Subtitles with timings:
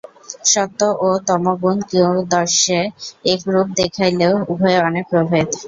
[0.45, 2.79] সত্ত্ব ও তমোগুণ কিয়দংশে
[3.25, 5.47] একরূপ দেখাইলেও উভয়ে অনেক প্রভেদ।